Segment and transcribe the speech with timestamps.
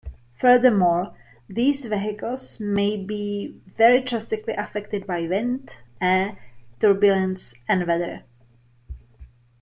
[0.39, 1.15] Furthermore,
[1.47, 5.69] these vehicles may be very drastically affected by wind,
[6.01, 6.39] air
[6.79, 8.23] turbulence, and weather.